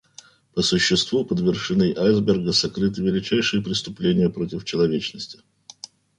По 0.55 0.63
существу, 0.69 1.23
под 1.25 1.41
вершиной 1.41 1.93
айсберга 1.95 2.53
сокрыты 2.53 3.03
величайшие 3.03 3.61
преступления 3.61 4.31
против 4.31 4.65
человечности. 4.65 5.41